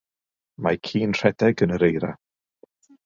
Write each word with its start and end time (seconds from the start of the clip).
Mae 0.67 0.79
ci'n 0.89 1.13
rhedeg 1.19 1.61
yn 1.67 1.77
yr 1.77 1.87
eira. 1.91 2.11